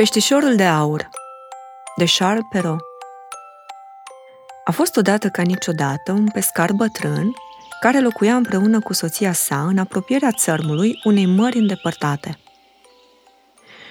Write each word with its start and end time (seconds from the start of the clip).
Peștișorul 0.00 0.56
de 0.56 0.64
aur 0.64 1.08
de 1.96 2.04
Charles 2.18 2.42
Perrault 2.50 2.80
A 4.64 4.70
fost 4.70 4.96
odată 4.96 5.28
ca 5.28 5.42
niciodată 5.42 6.12
un 6.12 6.28
pescar 6.28 6.72
bătrân 6.72 7.32
care 7.80 8.00
locuia 8.00 8.36
împreună 8.36 8.80
cu 8.80 8.92
soția 8.92 9.32
sa 9.32 9.66
în 9.66 9.78
apropierea 9.78 10.32
țărmului 10.32 11.00
unei 11.04 11.26
mări 11.26 11.58
îndepărtate. 11.58 12.38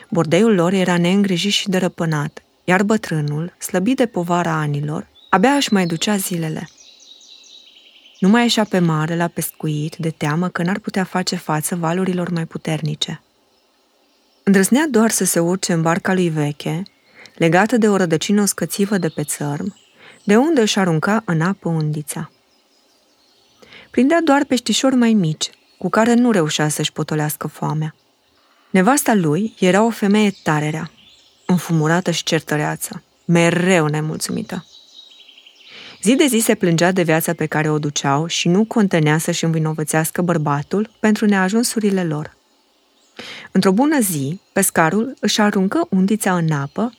Bordeiul 0.09 0.53
lor 0.53 0.73
era 0.73 0.97
neîngrijit 0.97 1.51
și 1.51 1.69
dărăpânat, 1.69 2.43
iar 2.63 2.83
bătrânul, 2.83 3.53
slăbit 3.57 3.97
de 3.97 4.05
povara 4.05 4.51
anilor, 4.51 5.07
abia 5.29 5.51
își 5.51 5.73
mai 5.73 5.85
ducea 5.85 6.15
zilele. 6.15 6.69
Nu 8.19 8.29
mai 8.29 8.41
ieșea 8.41 8.63
pe 8.63 8.79
mare 8.79 9.15
la 9.15 9.27
pescuit 9.27 9.95
de 9.95 10.09
teamă 10.09 10.47
că 10.47 10.63
n-ar 10.63 10.79
putea 10.79 11.03
face 11.03 11.35
față 11.35 11.75
valurilor 11.75 12.29
mai 12.29 12.45
puternice– 12.45 13.21
Îndrăznea 14.49 14.87
doar 14.89 15.09
să 15.09 15.25
se 15.25 15.39
urce 15.39 15.73
în 15.73 15.81
barca 15.81 16.13
lui 16.13 16.29
veche, 16.29 16.83
legată 17.35 17.77
de 17.77 17.89
o 17.89 17.95
rădăcină 17.95 18.45
scățivă 18.45 18.97
de 18.97 19.07
pe 19.07 19.23
țărm, 19.23 19.75
de 20.23 20.35
unde 20.35 20.61
își 20.61 20.79
arunca 20.79 21.21
în 21.25 21.41
apă 21.41 21.69
undița. 21.69 22.31
Prindea 23.91 24.21
doar 24.21 24.45
peștișori 24.45 24.95
mai 24.95 25.13
mici, 25.13 25.49
cu 25.77 25.89
care 25.89 26.13
nu 26.13 26.31
reușea 26.31 26.69
să-și 26.69 26.91
potolească 26.91 27.47
foamea. 27.47 27.95
Nevasta 28.69 29.13
lui 29.13 29.55
era 29.59 29.83
o 29.83 29.89
femeie 29.89 30.33
tare 30.43 30.69
rea, 30.69 30.91
înfumurată 31.45 32.11
și 32.11 32.23
certăreață, 32.23 33.03
mereu 33.25 33.85
nemulțumită. 33.85 34.65
Zi 36.01 36.15
de 36.15 36.25
zi 36.25 36.39
se 36.39 36.55
plângea 36.55 36.91
de 36.91 37.03
viața 37.03 37.33
pe 37.33 37.45
care 37.45 37.69
o 37.69 37.79
duceau 37.79 38.27
și 38.27 38.47
nu 38.47 38.65
contenea 38.65 39.17
să-și 39.17 39.43
învinovățească 39.43 40.21
bărbatul 40.21 40.89
pentru 40.99 41.25
neajunsurile 41.25 42.03
lor. 42.03 42.37
Într-o 43.51 43.71
bună 43.71 43.99
zi, 43.99 44.39
pescarul 44.53 45.13
își 45.19 45.41
aruncă 45.41 45.87
undița 45.89 46.35
în 46.35 46.51
apă, 46.51 46.93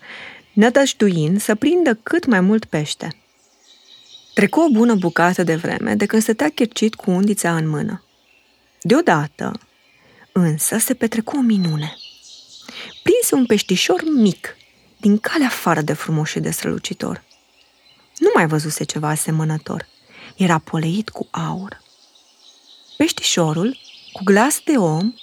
nădăjduind 0.52 1.40
să 1.40 1.54
prindă 1.54 1.94
cât 2.02 2.26
mai 2.26 2.40
mult 2.40 2.64
pește. 2.64 3.14
Trecu 4.34 4.60
o 4.60 4.70
bună 4.70 4.94
bucată 4.94 5.42
de 5.42 5.54
vreme 5.54 5.94
de 5.94 6.06
când 6.06 6.22
stătea 6.22 6.48
chircit 6.48 6.94
cu 6.94 7.10
undița 7.10 7.56
în 7.56 7.68
mână. 7.68 8.04
Deodată, 8.82 9.60
însă, 10.32 10.78
se 10.78 10.94
petrecu 10.94 11.36
o 11.36 11.40
minune. 11.40 11.96
Prinse 13.02 13.34
un 13.34 13.46
peștișor 13.46 14.02
mic, 14.14 14.56
din 14.96 15.18
calea 15.18 15.46
afară 15.46 15.80
de 15.80 15.92
frumos 15.92 16.28
și 16.28 16.40
de 16.40 16.50
strălucitor. 16.50 17.22
Nu 18.18 18.30
mai 18.34 18.46
văzuse 18.46 18.84
ceva 18.84 19.08
asemănător. 19.08 19.86
Era 20.36 20.58
poleit 20.58 21.08
cu 21.08 21.28
aur. 21.30 21.82
Peștișorul, 22.96 23.78
cu 24.12 24.22
glas 24.24 24.60
de 24.64 24.76
om, 24.76 25.14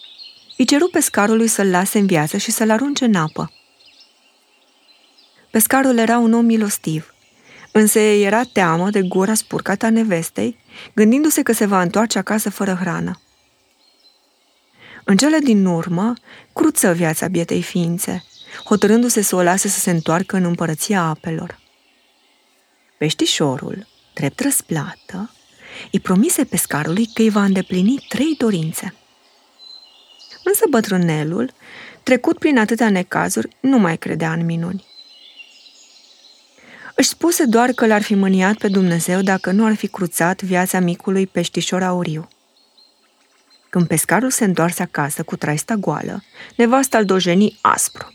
îi 0.57 0.65
ceru 0.65 0.87
pescarului 0.87 1.47
să-l 1.47 1.69
lase 1.69 1.99
în 1.99 2.05
viață 2.05 2.37
și 2.37 2.51
să-l 2.51 2.69
arunce 2.69 3.05
în 3.05 3.15
apă. 3.15 3.51
Pescarul 5.51 5.97
era 5.97 6.17
un 6.17 6.33
om 6.33 6.45
milostiv, 6.45 7.13
însă 7.71 7.99
era 7.99 8.43
teamă 8.43 8.89
de 8.89 9.01
gura 9.01 9.33
spurcată 9.33 9.85
a 9.85 9.89
nevestei, 9.89 10.57
gândindu-se 10.93 11.41
că 11.41 11.51
se 11.51 11.65
va 11.65 11.81
întoarce 11.81 12.17
acasă 12.17 12.49
fără 12.49 12.77
hrană. 12.79 13.21
În 15.03 15.17
cele 15.17 15.39
din 15.39 15.65
urmă, 15.65 16.13
cruță 16.53 16.93
viața 16.93 17.27
bietei 17.27 17.61
ființe, 17.61 18.23
hotărându-se 18.65 19.21
să 19.21 19.35
o 19.35 19.41
lase 19.41 19.67
să 19.67 19.79
se 19.79 19.91
întoarcă 19.91 20.35
în 20.35 20.43
împărăția 20.43 21.01
apelor. 21.01 21.59
Peștișorul, 22.97 23.87
drept 24.13 24.39
răsplată, 24.39 25.31
îi 25.91 25.99
promise 25.99 26.43
pescarului 26.43 27.09
că 27.13 27.21
îi 27.21 27.29
va 27.29 27.43
îndeplini 27.43 28.05
trei 28.09 28.35
dorințe– 28.37 28.93
Însă 30.47 30.65
bătrânelul, 30.69 31.53
trecut 32.03 32.37
prin 32.37 32.57
atâtea 32.57 32.89
necazuri, 32.89 33.47
nu 33.59 33.77
mai 33.77 33.97
credea 33.97 34.31
în 34.31 34.45
minuni. 34.45 34.85
Își 36.95 37.09
spuse 37.09 37.45
doar 37.45 37.71
că 37.71 37.85
l-ar 37.87 38.01
fi 38.01 38.15
mâniat 38.15 38.57
pe 38.57 38.67
Dumnezeu 38.67 39.21
dacă 39.21 39.51
nu 39.51 39.65
ar 39.65 39.75
fi 39.75 39.87
cruțat 39.87 40.41
viața 40.41 40.79
micului 40.79 41.27
peștișor 41.27 41.83
auriu. 41.83 42.27
Când 43.69 43.87
pescarul 43.87 44.29
se 44.29 44.43
întoarse 44.43 44.81
acasă 44.81 45.23
cu 45.23 45.35
traista 45.35 45.75
goală, 45.75 46.23
nevasta 46.55 46.97
îl 46.97 47.05
dojeni 47.05 47.57
aspru. 47.61 48.13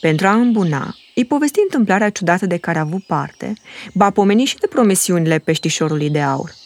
Pentru 0.00 0.26
a 0.26 0.32
îmbuna, 0.32 0.96
îi 1.14 1.24
povesti 1.24 1.60
întâmplarea 1.62 2.10
ciudată 2.10 2.46
de 2.46 2.56
care 2.56 2.78
a 2.78 2.80
avut 2.80 3.02
parte, 3.02 3.52
ba 3.94 4.10
pomeni 4.10 4.44
și 4.44 4.56
de 4.58 4.66
promisiunile 4.66 5.38
peștișorului 5.38 6.10
de 6.10 6.20
aur– 6.20 6.54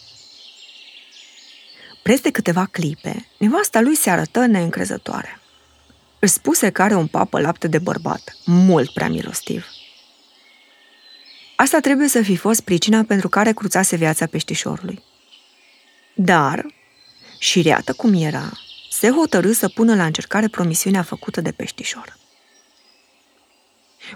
Preț 2.09 2.21
de 2.21 2.31
câteva 2.31 2.65
clipe, 2.65 3.27
nevasta 3.37 3.81
lui 3.81 3.95
se 3.95 4.09
arătă 4.09 4.45
neîncrezătoare. 4.45 5.39
Își 6.19 6.31
spuse 6.31 6.69
că 6.69 6.81
are 6.81 6.95
un 6.95 7.07
papă 7.07 7.39
lapte 7.39 7.67
de 7.67 7.77
bărbat, 7.77 8.37
mult 8.45 8.93
prea 8.93 9.09
milostiv. 9.09 9.65
Asta 11.55 11.79
trebuie 11.79 12.07
să 12.07 12.21
fi 12.21 12.35
fost 12.35 12.61
pricina 12.61 13.03
pentru 13.03 13.29
care 13.29 13.51
cruțase 13.51 13.95
viața 13.95 14.25
peștișorului. 14.25 15.03
Dar, 16.13 16.65
și 17.39 17.61
reată 17.61 17.93
cum 17.93 18.13
era, 18.13 18.51
se 18.91 19.09
hotărâ 19.09 19.51
să 19.51 19.67
pună 19.67 19.95
la 19.95 20.05
încercare 20.05 20.47
promisiunea 20.47 21.01
făcută 21.01 21.41
de 21.41 21.51
peștișor. 21.51 22.17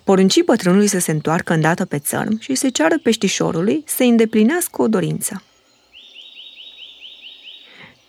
Porunci 0.03 0.42
bătrânului 0.42 0.88
să 0.88 1.00
se 1.00 1.12
întoarcă 1.12 1.53
îndată 1.53 1.86
pe 1.86 2.00
țărm 2.00 2.40
și 2.40 2.56
să 2.56 2.70
ceară 2.70 3.00
peștișorului 3.00 3.84
să 3.88 4.03
îndeplinească 4.03 4.82
o 4.82 4.88
dorință– 4.88 5.44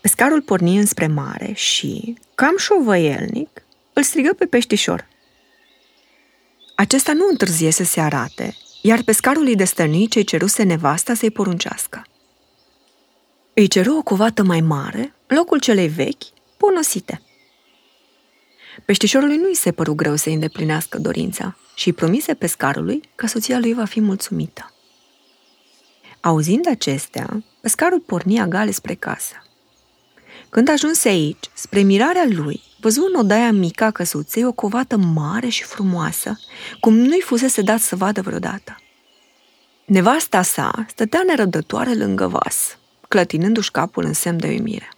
Pescarul 0.04 0.42
porni 0.42 0.78
înspre 0.78 1.06
mare 1.06 1.52
și, 1.52 2.18
cam 2.34 2.56
șovăielnic, 2.56 3.64
îl 3.92 4.02
strigă 4.02 4.32
pe 4.32 4.46
peștișor. 4.46 5.08
Acesta 6.74 7.12
nu 7.12 7.26
întârzie 7.30 7.70
să 7.70 7.84
se 7.84 8.00
arate, 8.00 8.56
iar 8.82 9.02
pescarul 9.02 9.46
îi 9.46 9.56
destăni 9.56 10.08
ce 10.08 10.22
ceruse 10.22 10.62
nevasta 10.62 11.14
să-i 11.14 11.30
poruncească. 11.30 12.06
Îi 13.54 13.66
ceru 13.66 13.96
o 13.96 14.02
covată 14.02 14.42
mai 14.42 14.60
mare, 14.60 15.14
în 15.26 15.36
locul 15.36 15.60
celei 15.60 15.88
vechi, 15.88 16.22
ponosite. 16.56 17.22
Peștișorului 18.84 19.36
nu 19.36 19.50
i 19.50 19.54
se 19.54 19.72
păru 19.72 19.94
greu 19.94 20.16
să 20.16 20.28
îndeplinească 20.28 20.98
dorința 20.98 21.56
și 21.74 21.86
îi 21.86 21.94
promise 21.94 22.34
pescarului 22.34 23.02
că 23.14 23.26
soția 23.26 23.58
lui 23.58 23.74
va 23.74 23.84
fi 23.84 24.00
mulțumită. 24.00 24.72
Auzind 26.20 26.66
acestea, 26.68 27.44
pescarul 27.60 28.00
porni 28.00 28.40
agale 28.40 28.70
spre 28.70 28.94
casă. 28.94 29.34
Când 30.54 30.68
ajunse 30.68 31.08
aici, 31.08 31.50
spre 31.54 31.80
mirarea 31.80 32.24
lui, 32.28 32.62
văzu 32.80 33.04
în 33.12 33.20
odaia 33.20 33.52
mică 33.52 33.84
a 33.84 33.90
căsuței 33.90 34.44
o 34.44 34.52
covată 34.52 34.96
mare 34.96 35.48
și 35.48 35.62
frumoasă, 35.62 36.40
cum 36.80 36.94
nu-i 36.94 37.20
fusese 37.20 37.62
dat 37.62 37.80
să 37.80 37.96
vadă 37.96 38.20
vreodată. 38.22 38.76
Nevasta 39.84 40.42
sa 40.42 40.84
stătea 40.88 41.22
nerăbdătoare 41.26 41.94
lângă 41.94 42.26
vas, 42.26 42.78
clătinându-și 43.08 43.70
capul 43.70 44.04
în 44.04 44.12
semn 44.12 44.38
de 44.38 44.46
uimire. 44.46 44.88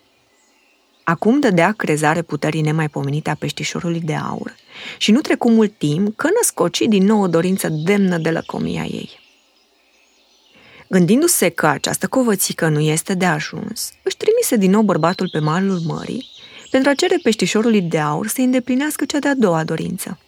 Acum 1.04 1.40
dădea 1.40 1.72
crezare 1.72 2.22
puterii 2.22 2.60
nemaipomenite 2.60 3.30
a 3.30 3.34
peștișorului 3.34 4.00
de 4.00 4.14
aur 4.14 4.54
și 4.98 5.10
nu 5.10 5.20
trecu 5.20 5.50
mult 5.50 5.78
timp 5.78 6.16
că 6.16 6.28
născoci 6.36 6.80
din 6.80 7.04
nou 7.04 7.20
o 7.20 7.28
dorință 7.28 7.68
demnă 7.68 8.18
de 8.18 8.30
lăcomia 8.30 8.84
ei. 8.84 9.24
Gândindu-se 10.88 11.48
că 11.48 11.66
această 11.66 12.06
covățică 12.06 12.68
nu 12.68 12.80
este 12.80 13.14
de 13.14 13.24
ajuns, 13.24 13.92
își 14.02 14.05
trimise 14.26 14.56
din 14.56 14.70
nou 14.70 14.82
bărbatul 14.82 15.28
pe 15.28 15.38
malul 15.38 15.78
mării 15.78 16.28
pentru 16.70 16.90
a 16.90 16.94
cere 16.94 17.18
peștișorului 17.22 17.82
de 17.82 17.98
aur 17.98 18.26
să 18.26 18.40
îndeplinească 18.40 19.04
cea 19.04 19.18
de-a 19.18 19.34
doua 19.34 19.64
dorință. 19.64 20.18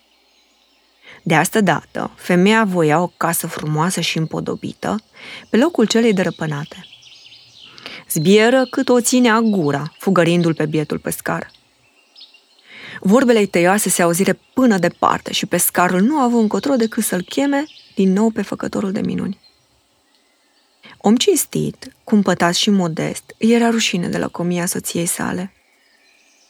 De 1.23 1.35
asta 1.35 1.61
dată, 1.61 2.11
femeia 2.17 2.65
voia 2.65 3.01
o 3.01 3.13
casă 3.17 3.47
frumoasă 3.47 4.01
și 4.01 4.19
împodobită, 4.19 4.97
pe 5.51 5.57
locul 5.57 5.87
celei 5.87 6.13
dărăpânate. 6.13 6.87
Zbieră 8.11 8.67
cât 8.71 8.89
o 8.89 9.01
ținea 9.01 9.41
gura, 9.41 9.93
fugărindu-l 9.99 10.55
pe 10.55 10.67
bietul 10.67 10.99
pescar. 10.99 11.51
Vorbele 13.01 13.47
tăioase 13.47 13.89
se 13.89 14.03
auzire 14.03 14.39
până 14.55 14.79
departe 14.79 15.33
și 15.33 15.47
pescarul 15.47 16.01
nu 16.01 16.19
a 16.19 16.23
avut 16.23 16.41
încotro 16.41 16.75
decât 16.75 17.05
să-l 17.05 17.23
cheme 17.23 17.65
din 17.95 18.13
nou 18.13 18.31
pe 18.31 18.43
făcătorul 18.43 18.93
de 18.93 19.01
minuni. 19.01 19.39
Om 21.01 21.17
cinstit, 21.17 21.93
cumpătat 22.05 22.55
și 22.55 22.71
modest, 22.71 23.35
îi 23.39 23.53
era 23.53 23.71
rușine 23.71 24.09
de 24.09 24.19
lăcomia 24.19 24.67
soției 24.67 25.07
sale. 25.07 25.53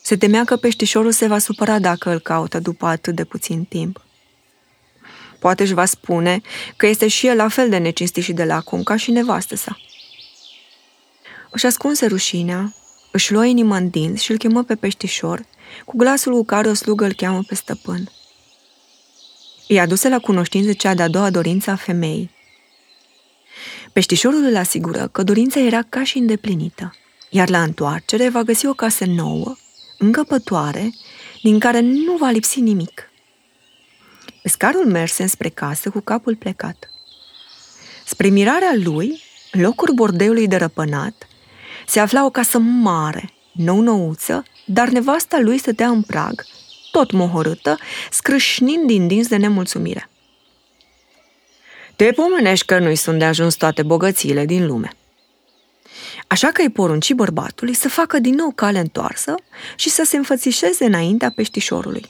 Se 0.02 0.16
temea 0.16 0.44
că 0.44 0.56
peștișorul 0.56 1.12
se 1.12 1.26
va 1.26 1.38
supăra 1.38 1.78
dacă 1.78 2.10
îl 2.10 2.20
caută 2.20 2.58
după 2.58 2.86
atât 2.86 3.14
de 3.14 3.24
puțin 3.24 3.64
timp. 3.64 4.04
Poate 5.38 5.62
își 5.62 5.72
va 5.72 5.84
spune 5.84 6.40
că 6.76 6.86
este 6.86 7.08
și 7.08 7.26
el 7.26 7.36
la 7.36 7.48
fel 7.48 7.68
de 7.68 7.78
necinstit 7.78 8.22
și 8.22 8.32
de 8.32 8.44
lacom 8.44 8.82
ca 8.82 8.96
și 8.96 9.10
nevastă 9.10 9.56
sa. 9.56 9.78
Își 11.50 11.66
ascunse 11.66 12.06
rușinea, 12.06 12.74
își 13.12 13.32
luă 13.32 13.44
inima 13.44 13.76
în 13.76 13.88
dinți 13.88 14.24
și 14.24 14.30
îl 14.30 14.36
chemă 14.36 14.62
pe 14.62 14.74
peștișor, 14.74 15.46
cu 15.84 15.96
glasul 15.96 16.32
cu 16.32 16.44
care 16.44 16.68
o 16.68 16.74
slugă 16.74 17.04
îl 17.04 17.12
cheamă 17.12 17.42
pe 17.46 17.54
stăpân. 17.54 18.10
Îi 19.68 19.80
aduse 19.80 20.08
la 20.08 20.18
cunoștință 20.18 20.72
cea 20.72 20.94
de-a 20.94 21.08
doua 21.08 21.30
dorință 21.30 21.70
a 21.70 21.76
femeii, 21.76 22.30
Peștișorul 23.92 24.44
îl 24.44 24.56
asigură 24.56 25.08
că 25.12 25.22
dorința 25.22 25.60
era 25.60 25.82
ca 25.82 26.04
și 26.04 26.18
îndeplinită, 26.18 26.94
iar 27.30 27.48
la 27.48 27.62
întoarcere 27.62 28.28
va 28.28 28.42
găsi 28.42 28.66
o 28.66 28.72
casă 28.72 29.04
nouă, 29.04 29.56
încăpătoare, 29.98 30.94
din 31.42 31.58
care 31.58 31.80
nu 31.80 32.16
va 32.16 32.30
lipsi 32.30 32.60
nimic. 32.60 33.10
Pescarul 34.42 34.86
merse 34.86 35.26
spre 35.26 35.48
casă 35.48 35.90
cu 35.90 36.00
capul 36.00 36.36
plecat. 36.36 36.90
Spre 38.04 38.28
mirarea 38.28 38.72
lui, 38.74 39.22
în 39.52 39.60
locul 39.60 39.94
bordeului 39.94 40.48
de 40.48 40.56
răpânat, 40.56 41.28
se 41.86 42.00
afla 42.00 42.24
o 42.24 42.30
casă 42.30 42.58
mare, 42.58 43.32
nou-nouță, 43.52 44.42
dar 44.64 44.88
nevasta 44.88 45.38
lui 45.38 45.58
stătea 45.58 45.88
în 45.88 46.02
prag, 46.02 46.44
tot 46.90 47.12
mohorâtă, 47.12 47.76
scrâșnind 48.10 48.86
din 48.86 49.06
dinți 49.06 49.28
de 49.28 49.36
nemulțumire. 49.36 50.10
Te 51.98 52.12
pomenești 52.12 52.66
că 52.66 52.78
nu-i 52.78 52.96
sunt 52.96 53.18
de 53.18 53.24
ajuns 53.24 53.54
toate 53.54 53.82
bogățiile 53.82 54.44
din 54.44 54.66
lume. 54.66 54.92
Așa 56.26 56.48
că 56.48 56.62
îi 56.62 56.70
porunci 56.70 57.12
bărbatului 57.12 57.74
să 57.74 57.88
facă 57.88 58.18
din 58.18 58.34
nou 58.34 58.52
cale 58.54 58.78
întoarsă 58.78 59.34
și 59.76 59.90
să 59.90 60.02
se 60.04 60.16
înfățișeze 60.16 60.84
înaintea 60.84 61.30
peștișorului. 61.30 62.04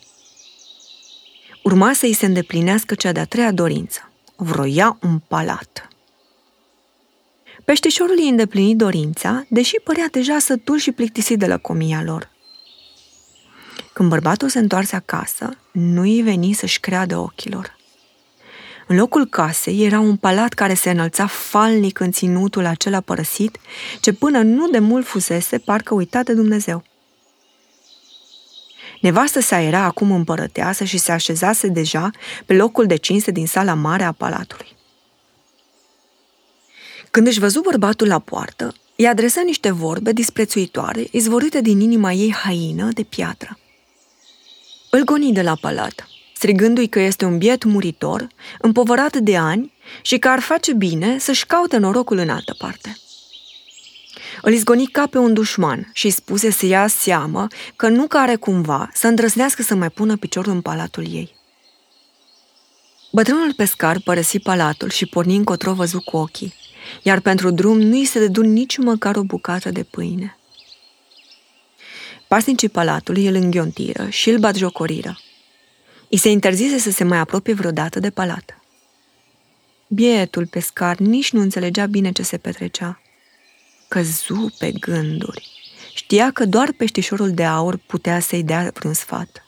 Urma 1.62 1.92
să 1.92 2.06
îi 2.06 2.12
se 2.12 2.26
îndeplinească 2.26 2.94
cea 2.94 3.12
de-a 3.12 3.24
treia 3.24 3.52
dorință. 3.52 4.10
Vroia 4.36 4.98
un 5.02 5.18
palat. 5.18 5.88
Peștișorul 7.64 8.16
îi 8.18 8.28
îndeplini 8.28 8.76
dorința, 8.76 9.46
deși 9.48 9.76
părea 9.84 10.08
deja 10.10 10.38
sătul 10.38 10.78
și 10.78 10.92
plictisit 10.92 11.38
de 11.38 11.46
lăcomia 11.46 12.02
lor. 12.02 12.30
Când 13.92 14.08
bărbatul 14.08 14.48
se 14.48 14.58
întoarse 14.58 14.96
acasă, 14.96 15.56
nu 15.72 16.00
îi 16.00 16.22
veni 16.22 16.52
să-și 16.52 16.80
creadă 16.80 17.16
ochilor. 17.16 17.77
În 18.88 18.96
locul 18.96 19.26
casei 19.26 19.84
era 19.84 19.98
un 19.98 20.16
palat 20.16 20.52
care 20.52 20.74
se 20.74 20.90
înălța 20.90 21.26
falnic 21.26 22.00
în 22.00 22.12
ținutul 22.12 22.64
acela 22.64 23.00
părăsit, 23.00 23.58
ce 24.00 24.12
până 24.12 24.42
nu 24.42 24.68
de 24.68 24.78
mult 24.78 25.06
fusese 25.06 25.58
parcă 25.58 25.94
uitat 25.94 26.24
de 26.24 26.34
Dumnezeu. 26.34 26.84
Nevastă 29.00 29.40
sa 29.40 29.60
era 29.60 29.82
acum 29.82 30.12
împărăteasă 30.12 30.84
și 30.84 30.98
se 30.98 31.12
așezase 31.12 31.66
deja 31.66 32.10
pe 32.46 32.54
locul 32.54 32.86
de 32.86 32.96
cinste 32.96 33.30
din 33.30 33.46
sala 33.46 33.74
mare 33.74 34.04
a 34.04 34.12
palatului. 34.12 34.76
Când 37.10 37.26
își 37.26 37.38
văzu 37.38 37.60
bărbatul 37.60 38.06
la 38.06 38.18
poartă, 38.18 38.74
îi 38.96 39.06
adresă 39.06 39.40
niște 39.40 39.70
vorbe 39.70 40.12
disprețuitoare, 40.12 41.08
izvorite 41.10 41.60
din 41.60 41.80
inima 41.80 42.12
ei 42.12 42.32
haină 42.32 42.88
de 42.92 43.02
piatră. 43.02 43.58
Îl 44.90 45.04
goni 45.04 45.32
de 45.32 45.42
la 45.42 45.54
palat, 45.60 46.08
strigându-i 46.38 46.88
că 46.88 47.00
este 47.00 47.24
un 47.24 47.38
biet 47.38 47.64
muritor, 47.64 48.26
împovărat 48.58 49.16
de 49.16 49.36
ani 49.36 49.72
și 50.02 50.18
că 50.18 50.28
ar 50.28 50.40
face 50.40 50.72
bine 50.72 51.18
să-și 51.18 51.46
caute 51.46 51.76
norocul 51.76 52.18
în 52.18 52.28
altă 52.28 52.54
parte. 52.58 52.96
Îl 54.42 54.52
izgoni 54.52 54.86
ca 54.86 55.06
pe 55.06 55.18
un 55.18 55.32
dușman 55.32 55.90
și 55.92 56.10
spuse 56.10 56.50
să 56.50 56.66
ia 56.66 56.86
seamă 56.86 57.46
că 57.76 57.88
nu 57.88 58.06
care 58.06 58.36
cumva 58.36 58.90
să 58.92 59.06
îndrăznească 59.06 59.62
să 59.62 59.74
mai 59.74 59.90
pună 59.90 60.16
piciorul 60.16 60.52
în 60.52 60.60
palatul 60.60 61.12
ei. 61.12 61.34
Bătrânul 63.12 63.54
pescar 63.56 64.00
părăsi 64.04 64.38
palatul 64.38 64.90
și 64.90 65.06
porni 65.06 65.36
încotro 65.36 65.72
văzut 65.72 66.04
cu 66.04 66.16
ochii, 66.16 66.54
iar 67.02 67.20
pentru 67.20 67.50
drum 67.50 67.80
nu 67.80 67.96
i 67.96 68.04
se 68.04 68.18
dădu 68.18 68.42
nici 68.42 68.76
măcar 68.76 69.16
o 69.16 69.22
bucată 69.22 69.70
de 69.70 69.82
pâine. 69.82 70.38
Pasnicii 72.28 72.68
palatului 72.68 73.26
îl 73.26 73.34
înghiontiră 73.34 74.08
și 74.08 74.30
îl 74.30 74.38
batjocoriră. 74.38 75.18
I 76.08 76.16
se 76.16 76.28
interzise 76.28 76.78
să 76.78 76.90
se 76.90 77.04
mai 77.04 77.18
apropie 77.18 77.54
vreodată 77.54 78.00
de 78.00 78.10
palat. 78.10 78.60
Bietul 79.86 80.46
pescar 80.46 80.96
nici 80.96 81.32
nu 81.32 81.40
înțelegea 81.40 81.86
bine 81.86 82.12
ce 82.12 82.22
se 82.22 82.36
petrecea. 82.36 83.00
Căzu 83.88 84.54
pe 84.58 84.72
gânduri. 84.72 85.48
Știa 85.94 86.30
că 86.30 86.44
doar 86.44 86.72
peștișorul 86.72 87.30
de 87.30 87.44
aur 87.44 87.76
putea 87.76 88.20
să-i 88.20 88.42
dea 88.42 88.70
vreun 88.74 88.94
sfat. 88.94 89.44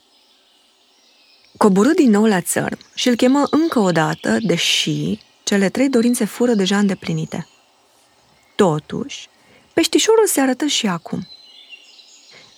Coborâ 1.56 1.92
din 1.92 2.10
nou 2.10 2.24
la 2.24 2.40
țărm 2.40 2.78
și 2.94 3.08
îl 3.08 3.14
chemă 3.14 3.42
încă 3.50 3.78
o 3.78 3.90
dată, 3.90 4.38
deși 4.40 5.18
cele 5.42 5.68
trei 5.68 5.88
dorințe 5.88 6.24
fură 6.24 6.54
deja 6.54 6.78
îndeplinite. 6.78 7.48
Totuși, 8.56 9.28
peștișorul 9.72 10.26
se 10.26 10.40
arătă 10.40 10.66
și 10.66 10.86
acum– 10.86 11.26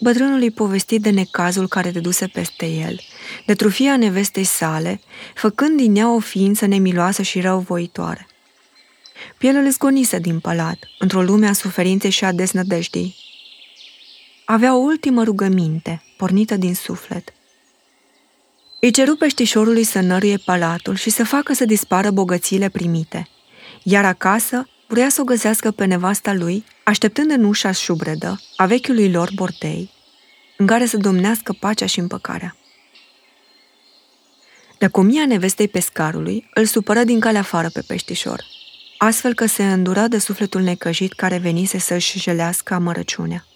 Bătrânul 0.02 0.40
îi 0.40 0.50
povesti 0.50 0.98
de 0.98 1.10
necazul 1.10 1.68
care 1.68 1.90
duse 1.90 2.26
peste 2.26 2.66
el, 2.66 3.00
de 3.46 3.54
trufia 3.54 3.96
nevestei 3.96 4.44
sale, 4.44 5.00
făcând 5.34 5.76
din 5.76 5.96
ea 5.96 6.14
o 6.14 6.18
ființă 6.18 6.66
nemiloasă 6.66 7.22
și 7.22 7.40
răuvoitoare. 7.40 8.26
Pielul 9.38 9.70
zgonise 9.70 10.18
din 10.18 10.40
palat, 10.40 10.78
într-o 10.98 11.22
lume 11.22 11.46
a 11.46 11.52
suferinței 11.52 12.10
și 12.10 12.24
a 12.24 12.32
desnădejdii. 12.32 13.16
Avea 14.44 14.74
o 14.74 14.78
ultimă 14.78 15.22
rugăminte, 15.24 16.02
pornită 16.16 16.56
din 16.56 16.74
suflet. 16.74 17.32
Îi 18.80 18.90
ceru 18.90 19.16
peștișorului 19.16 19.84
să 19.84 20.00
năruie 20.00 20.36
palatul 20.36 20.94
și 20.94 21.10
să 21.10 21.24
facă 21.24 21.52
să 21.52 21.64
dispară 21.64 22.10
bogățiile 22.10 22.68
primite, 22.68 23.28
iar 23.82 24.04
acasă 24.04 24.68
vrea 24.92 25.08
să 25.08 25.20
o 25.20 25.24
găsească 25.24 25.70
pe 25.70 25.84
nevasta 25.84 26.32
lui, 26.32 26.64
așteptând 26.82 27.30
în 27.30 27.44
ușa 27.44 27.70
șubredă 27.70 28.40
a 28.56 28.66
vechiului 28.66 29.10
lor 29.10 29.30
bortei, 29.34 29.90
în 30.56 30.66
care 30.66 30.86
să 30.86 30.96
domnească 30.96 31.52
pacea 31.52 31.86
și 31.86 31.98
împăcarea. 31.98 32.56
Lăcomia 34.78 35.26
nevestei 35.26 35.68
pescarului 35.68 36.50
îl 36.54 36.64
supără 36.64 37.04
din 37.04 37.20
calea 37.20 37.40
afară 37.40 37.68
pe 37.72 37.80
peștișor, 37.86 38.44
astfel 38.98 39.34
că 39.34 39.46
se 39.46 39.72
îndura 39.72 40.08
de 40.08 40.18
sufletul 40.18 40.60
necăjit 40.60 41.12
care 41.12 41.38
venise 41.38 41.78
să-și 41.78 42.18
jelească 42.18 42.74
amărăciunea. 42.74 43.46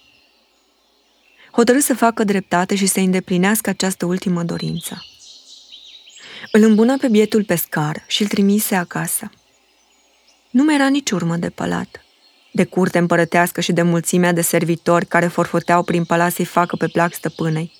Hotărâ 1.51 1.79
să 1.79 1.93
facă 1.95 2.23
dreptate 2.23 2.75
și 2.75 2.85
să 2.85 2.99
îndeplinească 2.99 3.69
această 3.69 4.05
ultimă 4.05 4.43
dorință. 4.43 5.05
Îl 6.51 6.63
îmbună 6.63 6.97
pe 6.97 7.07
bietul 7.07 7.43
pescar 7.43 8.03
și 8.07 8.21
îl 8.21 8.27
trimise 8.27 8.75
acasă. 8.75 9.29
Nu 10.57 10.63
mai 10.63 10.75
era 10.75 10.87
nici 10.87 11.11
urmă 11.11 11.35
de 11.35 11.49
palat, 11.49 12.05
de 12.51 12.63
curte 12.63 12.97
împărătească 12.97 13.61
și 13.61 13.71
de 13.71 13.81
mulțimea 13.81 14.31
de 14.33 14.41
servitori 14.41 15.05
care 15.05 15.27
forfoteau 15.27 15.83
prin 15.83 16.05
palat 16.05 16.31
să-i 16.31 16.45
facă 16.45 16.75
pe 16.75 16.87
plac 16.87 17.13
stăpânei. 17.13 17.71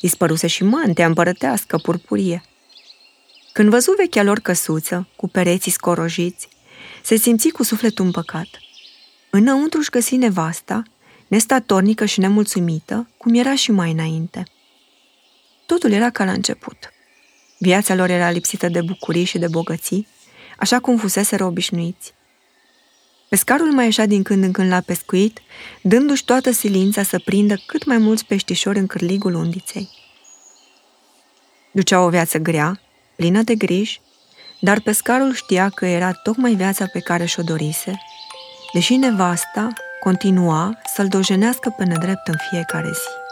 Dispăruse 0.00 0.46
și 0.46 0.64
mantea 0.64 1.06
împărătească 1.06 1.78
purpurie. 1.78 2.42
Când 3.52 3.68
văzu 3.68 3.94
vechea 3.96 4.22
lor 4.22 4.38
căsuță, 4.38 5.08
cu 5.16 5.28
pereții 5.28 5.72
scorojiți, 5.72 6.48
se 7.02 7.16
simți 7.16 7.48
cu 7.48 7.62
sufletul 7.62 8.04
împăcat. 8.04 8.48
Înăuntru 9.30 9.78
își 9.78 9.90
găsi 9.90 10.16
nevasta, 10.16 10.82
nestatornică 11.26 12.04
și 12.04 12.20
nemulțumită, 12.20 13.08
cum 13.16 13.34
era 13.34 13.54
și 13.54 13.70
mai 13.70 13.90
înainte. 13.90 14.44
Totul 15.66 15.92
era 15.92 16.10
ca 16.10 16.24
la 16.24 16.32
început. 16.32 16.76
Viața 17.58 17.94
lor 17.94 18.10
era 18.10 18.30
lipsită 18.30 18.68
de 18.68 18.80
bucurii 18.80 19.24
și 19.24 19.38
de 19.38 19.48
bogății, 19.48 20.06
așa 20.56 20.78
cum 20.78 20.96
fuseseră 20.96 21.44
obișnuiți. 21.44 22.14
Pescarul 23.28 23.72
mai 23.72 23.84
ieșea 23.84 24.06
din 24.06 24.22
când 24.22 24.42
în 24.42 24.52
când 24.52 24.70
la 24.70 24.80
pescuit, 24.80 25.38
dându-și 25.82 26.24
toată 26.24 26.50
silința 26.50 27.02
să 27.02 27.18
prindă 27.18 27.54
cât 27.66 27.84
mai 27.84 27.98
mulți 27.98 28.24
peștișori 28.24 28.78
în 28.78 28.86
cârligul 28.86 29.34
undiței. 29.34 29.88
Ducea 31.72 32.00
o 32.00 32.08
viață 32.08 32.38
grea, 32.38 32.80
plină 33.16 33.42
de 33.42 33.54
griji, 33.54 34.00
dar 34.60 34.80
pescarul 34.80 35.34
știa 35.34 35.68
că 35.68 35.86
era 35.86 36.12
tocmai 36.12 36.54
viața 36.54 36.86
pe 36.92 36.98
care 36.98 37.24
și-o 37.24 37.42
dorise, 37.42 38.00
deși 38.72 38.96
nevasta 38.96 39.72
continua 40.00 40.78
să-l 40.94 41.08
dojenească 41.08 41.74
pe 41.76 41.84
nedrept 41.84 42.26
în 42.26 42.36
fiecare 42.50 42.90
zi. 42.92 43.25